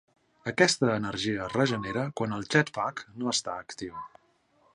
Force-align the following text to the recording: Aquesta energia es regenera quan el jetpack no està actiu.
Aquesta 0.51 0.87
energia 0.93 1.43
es 1.47 1.53
regenera 1.59 2.07
quan 2.21 2.35
el 2.39 2.49
jetpack 2.55 3.05
no 3.21 3.33
està 3.37 3.59
actiu. 3.67 4.03